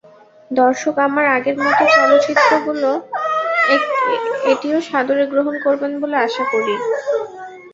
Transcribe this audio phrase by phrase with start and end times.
[0.51, 1.55] দর্শক আমার আগের
[1.95, 2.97] চলচ্চিত্রগুলোর
[2.97, 3.19] মতো
[4.51, 6.73] এটিও সাদরে গ্রহণ করবেন বলে আশা করি।